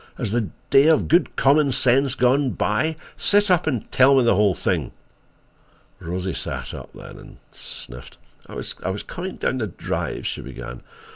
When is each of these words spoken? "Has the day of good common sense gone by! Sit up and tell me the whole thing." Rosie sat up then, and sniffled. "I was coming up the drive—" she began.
"Has 0.17 0.31
the 0.31 0.49
day 0.71 0.87
of 0.87 1.07
good 1.07 1.35
common 1.35 1.71
sense 1.71 2.15
gone 2.15 2.49
by! 2.53 2.95
Sit 3.17 3.51
up 3.51 3.67
and 3.67 3.91
tell 3.91 4.15
me 4.15 4.23
the 4.23 4.33
whole 4.33 4.55
thing." 4.55 4.93
Rosie 5.99 6.33
sat 6.33 6.73
up 6.73 6.89
then, 6.95 7.19
and 7.19 7.37
sniffled. 7.51 8.17
"I 8.49 8.53
was 8.55 9.03
coming 9.05 9.33
up 9.35 9.39
the 9.59 9.67
drive—" 9.67 10.25
she 10.25 10.41
began. 10.41 10.81